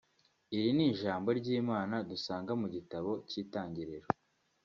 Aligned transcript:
Iri 0.55 0.69
ni 0.75 0.85
ijambo 0.91 1.27
ry'Imana 1.39 1.95
dusanga 2.09 2.51
mu 2.61 2.67
gitabo 2.75 3.11
cy'itangiriro 3.29 4.07